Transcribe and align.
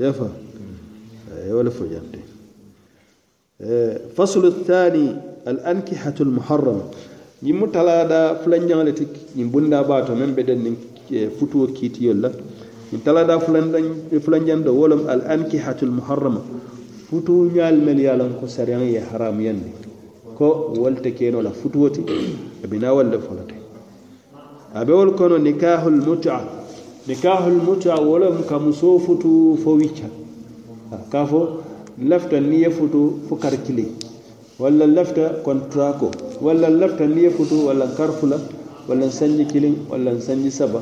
يفا 0.00 0.30
ولا 1.50 1.70
فجانتي 1.70 2.22
فصل 4.16 4.46
الثاني 4.46 5.06
الأنكحة 5.48 6.14
المحرمة 6.20 6.82
ñimmu 7.38 7.70
talada 7.70 8.34
fulanjaŋole 8.42 8.92
ti 8.98 9.06
ñiŋ 9.38 9.48
bunda 9.52 9.78
baato 9.86 10.10
meŋ 10.18 10.34
be 10.34 10.42
den 10.42 10.58
niŋ 10.66 10.74
futuwo 11.38 11.66
kiitiyol 11.70 12.18
la 12.18 12.30
ñiŋ 12.90 13.00
talada 13.06 13.38
fulanjaŋ 14.24 14.58
do 14.66 14.72
wo 14.74 14.86
lom 14.90 15.06
al 15.06 15.22
ankihatul 15.34 15.90
muharrama 15.98 16.42
futu 17.06 17.46
ñaal 17.54 17.78
mel 17.78 17.98
ye 18.02 18.08
a 18.10 18.16
loŋ 18.18 18.32
ko 18.42 18.46
sariyaŋ 18.50 18.82
ye 18.90 18.98
haramuyandi 19.10 19.70
ko 20.38 20.74
wolu 20.82 20.98
te 21.04 21.10
keno 21.14 21.38
la 21.46 21.50
futuwo 21.54 21.86
ti 21.94 22.02
nikahul 27.07 27.59
muta 27.61 27.95
wolem 28.01 28.43
kam 28.47 28.73
so 28.73 28.99
futu 28.99 29.57
fo 29.63 29.75
wicca 29.75 30.07
ka 31.11 31.27
lafta 32.01 32.39
ni 32.39 32.61
ye 32.61 32.69
futu 32.69 33.19
fo 33.29 33.35
kar 33.35 33.53
kili 33.65 33.87
walla 34.59 34.85
lafta 34.87 35.41
contrat 35.43 35.99
ko 35.99 36.11
walla 36.41 36.69
lafta 36.69 37.07
ni 37.07 37.23
ye 37.23 37.29
futu 37.29 37.65
walla 37.67 37.87
kar 37.97 38.09
walla 38.87 39.11
sanji 39.11 39.45
kilin 39.45 39.75
walla 39.89 40.19
sanji 40.19 40.51
saba. 40.51 40.81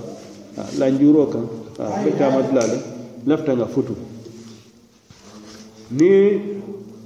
La 0.79 0.89
njuro 0.89 1.25
kan 1.27 1.47
fita 2.03 2.31
madlale 2.31 2.77
lafta 3.25 3.55
nga 3.55 3.65
futu. 3.65 3.95
Ni 5.91 6.39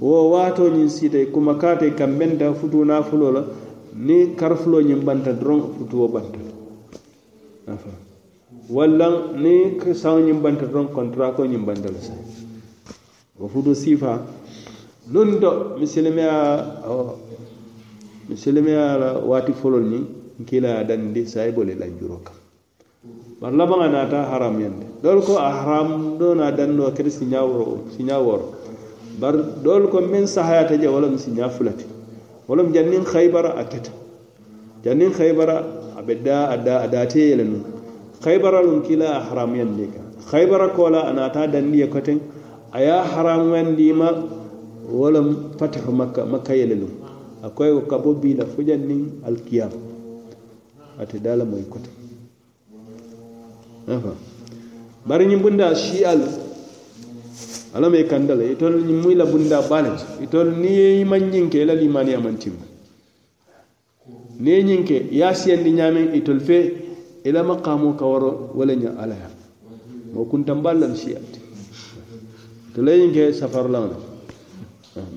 wo 0.00 0.30
wato 0.30 0.68
ni 0.70 0.90
sita 0.90 1.18
kuma 1.32 1.54
kate 1.54 1.90
kambenta 1.90 2.52
futu 2.54 2.84
na 2.84 3.02
fulola 3.02 3.44
ni 3.94 4.34
karfulo 4.36 4.82
nyimbanta 4.82 5.32
dron 5.32 5.62
futu 5.78 6.00
wo 6.00 6.08
banta. 6.08 6.38
walla 8.70 9.34
ni 9.34 9.74
saŋo 9.94 10.20
ñiŋ 10.26 10.38
banta 10.42 10.66
doroŋ 10.66 10.88
contrat 10.94 11.34
ko 11.36 11.44
ñiŋ 11.44 11.64
banta 11.66 11.88
le 11.90 11.98
saŋ. 11.98 12.18
Wo 13.38 13.48
futu 13.48 13.74
siifa. 13.74 14.22
Nun 15.10 15.40
to 15.40 15.76
misilimeya 15.78 16.64
misilimeya 18.28 18.98
la 18.98 19.08
waati 19.18 19.52
folol 19.52 19.84
ni 19.86 19.98
nkila 20.40 20.68
ya 20.68 20.84
dandi 20.84 21.26
sayibo 21.26 21.62
le 21.64 21.74
la 21.74 21.86
juro 21.90 22.20
kaŋ. 22.22 22.36
Bari 23.40 23.56
labaŋa 23.56 23.88
naata 23.90 24.30
haramuyandi 24.30 24.86
doolu 25.02 25.22
ko 25.22 25.36
a 25.38 25.50
haram 25.50 26.18
do 26.18 26.34
na 26.34 26.50
dandoo 26.50 26.90
kete 26.94 27.10
siña 27.10 27.42
woro 27.42 27.84
siña 27.96 28.18
woro 28.18 28.54
bari 29.20 29.38
doolu 29.62 29.88
ko 29.88 30.00
meŋ 30.00 30.26
sahayata 30.26 30.78
je 30.78 30.86
wala 30.86 31.06
lemu 31.06 31.18
siña 31.18 31.50
fulati. 31.50 31.84
Wala 32.48 32.62
mu 32.62 32.70
janniŋ 32.72 33.04
haybara 33.12 33.50
a 33.58 33.64
keta. 33.66 33.90
Janniŋ 34.84 35.12
haybara 35.18 35.56
a 35.98 36.02
be 36.02 36.14
daa 36.14 36.46
a 36.54 36.56
da 36.56 36.78
a 36.82 36.88
daatee 36.88 37.28
ye 37.30 37.36
le 37.36 37.44
nuŋ. 37.44 37.75
Haybara 38.26 38.60
lum 38.66 38.82
kila 38.82 39.06
a 39.16 39.20
haram 39.30 39.54
yande 39.54 39.86
ka 39.94 40.00
haybara 40.34 40.68
kola 40.74 41.06
a 41.08 41.12
naata 41.14 41.46
dandi 41.46 41.78
ye 41.80 41.86
koteŋ 41.86 42.18
a 42.72 42.78
ye 42.82 42.90
haram 43.14 43.54
yandima 43.54 44.10
wolam 44.90 45.54
fatahu 45.58 45.92
makka 45.94 46.26
makka 46.26 46.52
yele 46.58 46.74
lum 46.82 46.92
akoy 47.46 47.70
ko 47.78 47.80
kabo 47.86 48.10
fujan 48.54 48.82
nin 48.86 49.22
alkiyam. 49.24 49.70
Ate 50.98 51.18
dala 51.20 51.44
moy 51.44 51.62
kota 51.68 51.90
afa 53.88 54.14
bari 55.06 55.26
ñim 55.26 55.42
bunda 55.42 55.74
shi 55.74 56.04
al 56.04 56.20
ala 57.74 57.90
may 57.90 58.04
kandala 58.08 58.42
itol 58.44 58.80
ñim 58.82 59.02
muy 59.02 59.14
la 59.14 59.26
bunda 59.26 59.60
balat 59.68 60.00
itol 60.22 60.56
ni 60.56 61.04
man 61.04 61.30
ñinke 61.30 61.64
la 61.66 61.74
limani 61.74 62.14
amantim 62.14 62.54
ne 64.40 64.62
ñinke 64.64 65.08
ya 65.12 65.34
siendi 65.34 65.70
ñamen 65.72 66.14
itol 66.14 66.40
fe 66.40 66.58
إلى 67.26 67.42
مقامه 67.42 67.92
كور 67.98 68.22
ولن 68.54 68.82
يعلها. 68.82 69.30
ما 70.14 70.24
كنت 70.24 70.50
مبالا 70.50 70.94
سيات 70.94 71.32
تلين 72.76 73.12
كي 73.12 73.32
سفر 73.32 73.68
لنا 73.68 73.98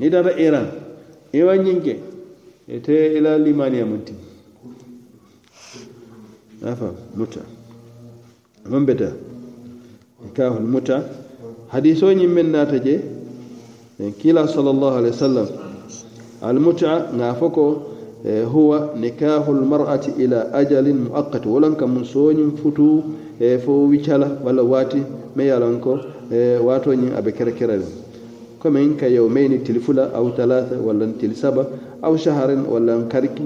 ندر 0.02 0.28
إيران. 0.38 0.70
إيوان 1.36 1.68
ينك 1.68 1.88
إتي 2.70 3.18
إلى 3.18 3.38
ليمانيا 3.38 3.84
منتي. 3.86 4.14
أفا 6.64 6.90
متى؟ 7.16 7.42
من 8.66 8.86
بدا 8.86 9.14
كاه 10.36 10.58
المتى؟ 10.58 10.98
حديثوني 11.70 12.28
من 12.28 12.52
ناتجي. 12.52 13.00
كلا 14.24 14.46
صلى 14.46 14.70
الله 14.70 14.92
عليه 14.96 15.10
وسلم. 15.10 15.48
المتى 16.44 16.94
نافكو 17.18 17.66
mar'ati 18.24 20.12
ila 20.24 20.52
ajalin 20.54 21.08
muaqqat. 21.10 21.46
Walan 21.46 21.76
kam 21.76 22.04
soñim 22.04 22.58
futu 22.58 23.04
e 23.40 23.58
fo 23.58 23.88
wicala 23.88 24.28
wala 24.44 24.64
wati 24.64 25.04
me 25.36 25.44
yalanko 25.46 26.00
wato 26.64 26.92
ñin 26.94 27.14
abe 27.16 27.32
kere 27.32 27.52
kere 27.54 27.80
كمن 28.64 28.98
كيومين 29.00 29.64
تلفلا 29.64 30.16
أو 30.16 30.32
ثلاثة 30.36 30.82
ولا 30.82 31.12
تلسبة 31.22 31.66
أو 32.06 32.18
شهر 32.18 32.58
ولا 32.70 33.02
كارك 33.10 33.42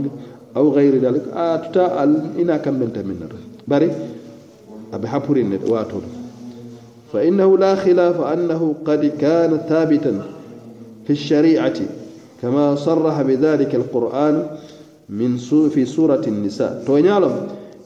أو 0.57 0.69
غير 0.71 0.97
ذلك 1.01 1.21
أتتا 1.33 2.03
إنا 2.41 2.57
كم 2.57 2.73
من 2.73 3.19
بري 3.67 3.91
أبي 4.93 5.07
حفرين 5.07 5.59
واتور 5.69 6.01
فإنه 7.13 7.57
لا 7.57 7.75
خلاف 7.75 8.21
أنه 8.21 8.75
قد 8.85 9.05
كان 9.21 9.57
ثابتا 9.69 10.21
في 11.07 11.13
الشريعة 11.13 11.73
كما 12.43 12.75
صرح 12.75 13.21
بذلك 13.21 13.71
القرآن 13.75 14.35
من 15.09 15.37
في 15.71 15.85
سورة 15.85 16.23
النساء 16.27 16.83
تو 16.87 16.97
نعلم 16.99 17.35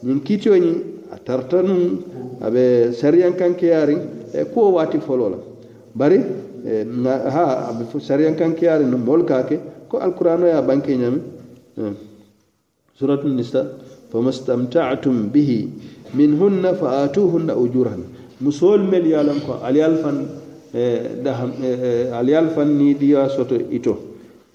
ñin 0.04 0.22
kiitiyoñi 0.22 0.74
a 1.12 1.18
tarta 1.18 1.62
nun 1.66 2.02
aɓe 2.42 2.94
sariyan 2.94 3.34
kankeyarin 3.34 4.00
e 4.34 4.44
kuwo 4.54 4.72
waati 4.78 5.00
folo 5.02 5.30
la 5.34 5.38
bari 5.96 6.20
ha 7.34 7.46
aɓe 7.74 7.84
fo 7.92 7.98
sariyan 8.00 8.36
kankeyari 8.38 8.86
no 8.86 8.98
mool 8.98 9.24
kake 9.26 9.58
ko 9.90 9.98
alqur'ano 9.98 10.46
ya 10.46 10.62
banke 10.62 10.94
ñami 10.96 11.20
suratu 12.98 13.28
nisa 13.28 13.62
fama 14.12 14.32
stamtatum 14.32 15.30
bihi 15.34 15.70
min 16.14 16.38
hunna 16.38 16.74
fa 16.78 17.02
atuhunna 17.10 17.54
ujurahun 17.58 18.04
musol 18.42 18.82
mel 18.86 19.06
yalan 19.06 19.42
ko 19.42 19.58
aliyal 19.66 19.98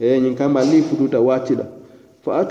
ñiŋ 0.02 0.34
ka 0.34 0.48
mali 0.48 0.82
fututa 0.82 1.20
waati 1.20 1.54
la 1.54 1.66
fa 2.22 2.46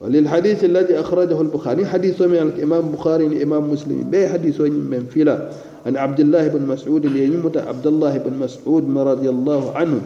وللحديث 0.00 0.64
الذي 0.64 1.00
أخرجه 1.00 1.40
البخاري 1.40 1.86
حديث 1.86 2.22
من 2.22 2.34
الإمام 2.36 2.92
بخاري 2.92 3.26
الإمام 3.26 3.70
مسلم 3.70 4.02
به 4.10 4.28
حديث 4.28 4.60
من 4.60 5.06
فيلا 5.12 5.50
أن 5.86 5.96
عبد 5.96 6.20
الله 6.20 6.48
بن 6.48 6.66
مسعود 6.66 7.06
ليمت 7.06 7.56
عبد 7.56 7.86
الله 7.86 8.18
بن 8.18 8.38
مسعود 8.38 8.96
رضي 8.98 9.28
الله 9.28 9.72
عنه 9.76 10.00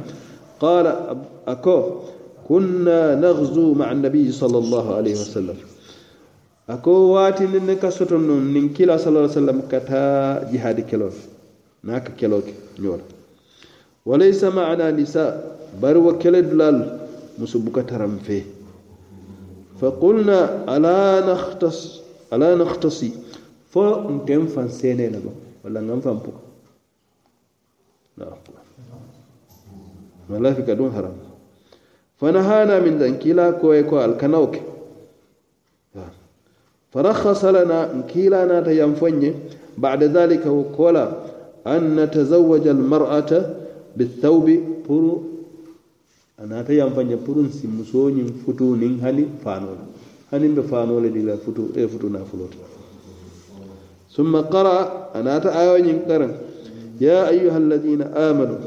قال 0.60 0.86
أكو 1.46 1.82
كنا 2.48 3.14
نغزو 3.14 3.74
مع 3.74 3.92
النبي 3.92 4.32
صلى 4.32 4.58
الله 4.58 4.94
عليه 4.94 5.12
وسلم 5.12 5.54
أكو 6.68 6.90
واتي 6.90 7.46
ننك 7.46 7.88
ستن 7.88 8.20
من 8.54 8.72
كلا 8.72 8.96
صلى 8.96 9.08
الله 9.08 9.20
عليه 9.20 9.38
وسلم 9.40 9.58
كتا 9.70 10.04
جهاد 10.52 10.80
كيلو 10.80 11.10
ناك 11.84 12.16
كيلو 12.18 12.40
نور 12.80 13.00
وليس 14.06 14.44
معنا 14.44 14.90
نساء 14.90 15.30
برو 15.82 16.18
كلا 16.18 16.40
دلال 16.40 17.04
musu 17.38 17.58
buka 17.58 17.82
taran 17.82 18.18
fe. 18.22 18.46
فقلنا 19.80 20.70
ألا 20.76 21.32
نختص 21.32 22.00
ألا 22.32 22.54
نختصي 22.54 23.10
فو 23.70 24.10
نتم 24.10 24.46
فان 24.46 24.68
سيني 24.68 25.08
لبا 25.08 25.30
ولا 25.64 25.80
نم 25.80 26.00
فان 26.00 26.18
بوك 26.22 26.34
لا 28.18 28.26
ما 30.30 30.52
في 30.54 30.62
كدون 30.62 30.92
حرام 30.92 31.16
فنهانا 32.20 32.80
من 32.80 32.98
ذنك 32.98 33.26
لا 33.26 33.50
كوي 33.50 33.82
كو 33.82 34.04
الكنوك 34.04 34.54
فرخص 36.94 37.44
لنا 37.44 37.92
نكيلا 37.94 38.44
ناتا 38.44 38.70
ينفني 38.72 39.32
بعد 39.78 40.02
ذلك 40.04 40.46
وقال 40.46 40.96
أن 41.66 41.96
نتزوج 42.00 42.66
المرأة 42.68 43.30
بالثوب 43.96 44.50
برو 44.88 45.22
si 47.52 47.66
musoñin 47.70 48.26
futu 48.44 48.74
nin 48.76 48.98
hani 49.00 49.24
fanola 49.44 49.86
hanin 50.30 50.52
be 50.54 50.62
fanole 50.62 51.08
dila 51.10 51.36
futu 51.38 51.70
e 51.76 51.86
futu 51.86 52.08
na 52.10 52.18
fulota 52.26 52.58
ثم 54.16 54.36
قرأ 54.36 55.10
أنا 55.14 55.60
آيوين 55.60 55.98
قرن 56.08 56.32
يا 57.00 57.28
أيها 57.28 57.58
الذين 57.58 58.02
آمنوا. 58.02 58.58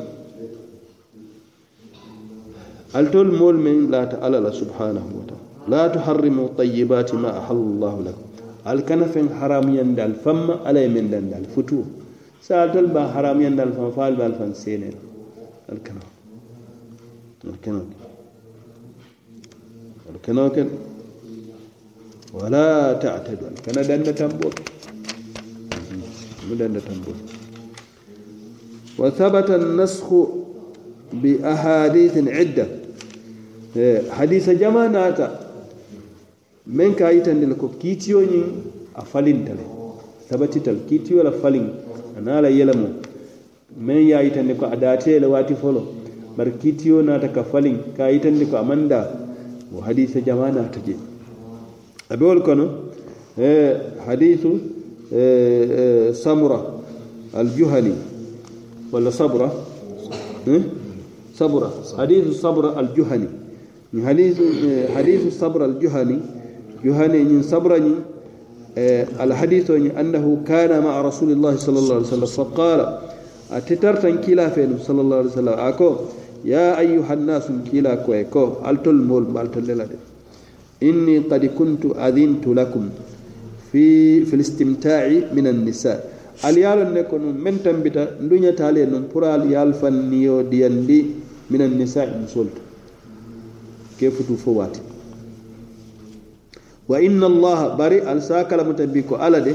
التول 2.96 3.36
مول 3.36 3.56
من 3.56 3.92
لا 3.92 4.06
تعالى 4.06 4.52
سبحانه 4.52 5.06
وتعالى؟ 5.18 5.47
لا 5.68 5.88
تحرموا 5.88 6.48
طيبات 6.58 7.10
ما 7.16 7.40
أحل 7.40 7.56
الله 7.56 7.96
لكم. 8.08 8.28
الكنف 8.74 9.14
حرام 9.40 9.66
يندل 9.76 10.14
فم 10.24 10.52
على 10.66 10.88
من 10.88 11.06
دندل 11.12 11.44
فتو 11.56 11.82
سألتل 12.48 12.88
با 12.96 13.02
حرام 13.14 13.38
يندل 13.42 13.70
فم 13.78 13.92
فال 13.92 14.14
بالفن 14.20 14.54
سينل 14.54 14.96
الكنف 15.72 16.08
الكنف 17.46 17.88
keno 20.26 20.50
ken 20.56 20.68
wala 22.36 22.96
ta'tadu 23.00 23.48
kana 23.64 23.82
danda 23.88 24.12
tambol 24.12 24.52
mu 26.48 26.54
danda 26.60 26.80
tambol 26.84 27.16
wa 29.00 29.08
thabata 29.12 29.56
an-nasakh 29.56 30.12
bi 31.22 31.40
men 36.68 36.96
ka 36.96 37.12
yitandila 37.12 37.56
ko 37.56 37.68
kiitiyo 37.80 38.20
ñiŋ 38.22 38.46
a 38.96 39.02
falinta 39.02 39.54
le 39.54 39.64
sabatita 40.30 40.72
le 40.72 40.80
kiitiyo 40.88 41.24
la 41.24 41.32
faliŋ 41.32 41.66
a 42.18 42.20
naŋ 42.22 42.42
la 42.42 42.50
yelemo 42.50 42.88
meŋ 43.80 43.98
ye 44.08 44.14
a 44.16 44.22
yitandi 44.24 44.54
ko 44.56 44.66
a 44.66 44.76
daate 44.76 45.20
le 45.20 45.28
waati 45.28 45.54
folo. 45.56 45.82
Bari 46.36 46.52
kiitiyo 46.60 47.02
naata 47.02 47.30
ka 47.30 47.44
faliŋ 47.44 47.96
ka 47.96 48.06
a 48.06 48.12
yitandi 48.12 48.46
ko 48.50 48.58
a 48.58 48.64
maŋ 48.64 48.88
daa 48.88 49.08
wo 49.72 49.82
hadisa 49.82 50.20
jama 50.22 50.52
naata 50.52 50.80
je. 50.86 50.96
A 52.10 52.18
be 52.18 52.26
wolu 52.26 52.42
kono 52.42 52.66
e, 53.40 53.76
hadisu 54.06 54.60
e, 55.12 55.20
e, 55.20 56.14
samura 56.14 56.60
aljuhani 57.34 57.94
walla 58.92 59.12
sabura 59.12 59.52
sabura 61.34 61.70
hadisu 61.98 62.34
sabura 62.34 62.76
aljuhani 62.78 63.28
hadisu, 64.04 64.44
sabura 64.52 64.94
hadisu 64.96 65.64
aljuhani 65.64 66.20
ñin 66.94 67.44
sabra 67.44 67.80
ñin 67.80 67.96
الحديث 69.20 69.72
أنه 69.98 70.26
كان 70.46 70.84
مع 70.86 71.02
رسول 71.02 71.32
الله 71.34 71.54
صلى 71.58 71.80
الله 71.80 71.96
عليه 71.96 72.08
وسلم 72.14 72.26
فقال 72.30 72.80
أتترتن 73.52 74.22
كلا 74.22 74.50
فين 74.54 74.78
صلى 74.78 75.02
الله 75.02 75.18
عليه 75.18 75.32
وسلم 75.34 75.56
أكو 75.74 75.90
يا 76.46 76.78
أيها 76.80 77.10
الناس 77.14 77.50
كلا 77.74 77.96
كويكو 78.06 78.62
ألتل 78.70 78.96
مول 79.10 79.26
لدي 79.58 79.98
إني 80.86 81.18
قد 81.26 81.44
كنت 81.58 81.84
أذنت 81.98 82.46
لكم 82.48 82.84
في 83.74 83.86
في 84.30 84.34
الاستمتاع 84.38 85.34
من 85.34 85.48
النساء. 85.48 86.00
men 86.46 87.58
tambita 87.66 88.06
nduñatale 88.22 88.86
nun 88.86 89.10
pour 89.10 89.26
aliyal 89.26 89.74
fanniyo 89.74 90.44
diyandi 90.44 91.00
min 91.50 91.62
annisai 91.66 92.14
musolto 92.22 92.62
ke 93.98 94.12
futu 94.14 94.38
fo 94.38 94.52
wati 94.62 94.80
وإن 96.90 97.24
الله 97.24 97.76
بري 97.76 98.12
ألساك 98.12 98.54
لم 98.54 98.72
تبيكو 98.72 99.16
ألدي 99.16 99.54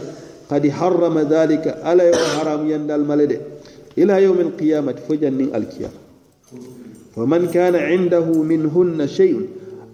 قد 0.50 0.70
حرم 0.70 1.19
ذلك 1.19 1.64
ألا 1.81 2.05
يحرم 2.11 2.70
يند 2.70 2.90
الملد. 2.90 3.40
إلى 3.99 4.23
يوم 4.23 4.38
القيامة 4.40 4.94
فجن 5.08 5.40
الكيام 5.55 5.90
ومن 7.17 7.46
كان 7.52 7.76
عنده 7.76 8.25
منهن 8.25 9.06
شيء 9.06 9.40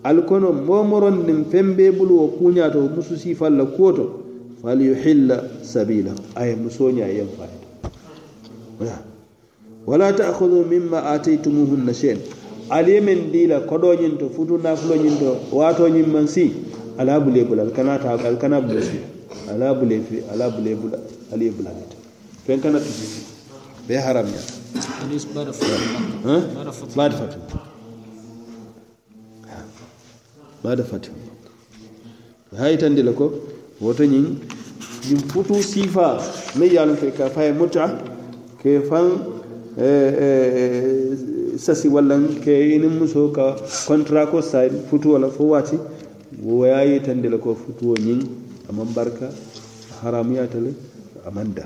الكون 0.06 0.44
مومر 0.66 1.10
من 1.10 1.44
فمبيبل 1.52 2.10
وكونياتو 2.12 2.82
مسوسي 2.98 3.34
فالكوتو 3.34 4.06
فليحل 4.62 5.28
سبيله. 5.62 6.14
أي 6.38 6.54
مسونيا 6.54 7.06
ينفعل 7.06 7.50
ولا 9.86 10.10
تأخذوا 10.10 10.64
مما 10.70 11.14
آتيتموهن 11.14 11.92
شيئا 11.92 12.16
اليمن 12.72 13.32
ديلا 13.32 13.58
كدو 13.66 13.94
جنتو 13.94 14.28
فتو 14.28 14.56
نافلو 14.62 14.94
جنتو 14.94 15.34
واتو 15.52 15.88
جنمن 15.88 16.26
سي 16.26 16.52
ala 16.98 17.20
bule 17.20 17.44
bula 17.44 17.62
alkana 17.62 17.98
ta 17.98 18.18
alkana 18.18 18.60
bule 18.60 18.82
fi. 18.82 18.98
Ala 19.48 19.74
bule 19.74 20.00
fi 20.08 20.22
ala 20.32 20.50
bule 20.50 20.74
bula 20.74 20.98
ali 21.32 21.50
bula 21.50 21.70
nita 21.70 21.96
fen 22.44 22.60
kana 22.60 22.78
tu 22.80 22.90
be 23.86 23.94
haram 23.94 24.26
ya. 24.26 24.40
Hadis 25.00 25.24
ba 25.26 25.44
da 25.44 25.52
fatu. 25.52 25.76
Bada 26.96 27.12
fatu 27.12 27.38
ba 30.62 30.74
da 30.76 30.84
fatu. 30.84 31.10
Hay 32.58 32.76
tan 32.76 32.94
dila 32.96 33.12
ko 33.16 33.32
woto 33.80 34.04
ñin 34.04 34.40
ñin 35.08 35.20
futu 35.32 35.62
sifa. 35.62 36.20
Me 36.56 36.66
yalon 36.68 36.96
fe 36.96 37.10
ka 37.12 37.28
fay 37.28 37.52
muta. 37.52 37.86
Ke 38.62 38.80
fan 38.88 39.06
sasi 41.56 41.88
walla 41.88 42.16
ke 42.44 42.74
inin 42.74 42.98
muso 42.98 43.30
ka 43.30 43.56
contrat 43.86 44.30
ko 44.30 44.40
sa 44.40 44.68
futu 44.90 45.12
wala 45.16 45.28
fo 45.30 45.44
wati. 45.52 45.78
wo 46.42 46.66
ya 46.66 46.82
yitande 46.84 47.28
le 47.28 47.38
ko 47.38 47.54
futuwo 47.54 47.94
ñiŋ 48.06 48.20
a 48.68 48.72
maŋ 48.72 48.88
barka 48.94 49.26
a 49.90 49.94
le 50.64 50.72
a 51.26 51.30
maŋ 51.30 51.48
da 51.56 51.64